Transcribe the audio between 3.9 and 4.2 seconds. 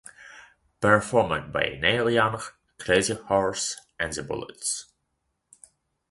and